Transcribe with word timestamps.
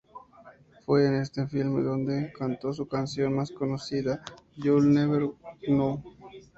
Fue 0.83 1.05
en 1.05 1.17
este 1.21 1.45
filme 1.45 1.83
donde 1.83 2.33
cantó 2.33 2.73
su 2.73 2.87
canción 2.87 3.35
más 3.35 3.51
conocida, 3.51 4.23
"You'll 4.57 4.91
Never 4.91 5.29
Know". 5.67 6.01